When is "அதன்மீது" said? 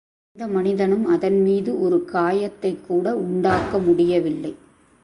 1.05-1.81